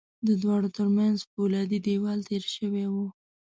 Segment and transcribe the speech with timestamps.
[0.27, 2.95] د دواړو ترمنځ پولادي دېوال تېر شوی و